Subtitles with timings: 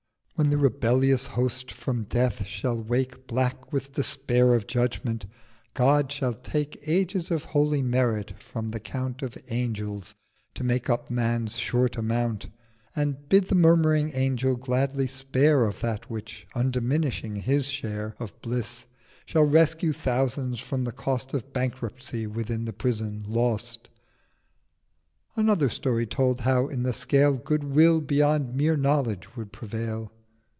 [0.41, 5.27] 690 When the rebellious Host from Death shall wake Black with Despair of Judgment,
[5.75, 10.15] God shall take Ages of holy Merit from the Count Of Angels
[10.55, 12.49] to make up Man's short Amount,
[12.95, 18.87] And bid the murmuring Angel gladly spare Of that which, undiminishing his Share, Of Bliss,
[19.27, 23.89] shall rescue Thousands from the Cost Of Bankruptcy within the Prison lost.
[25.35, 30.11] Another Story told how in the Scale Good Will beyond mere Knowledge would prevail.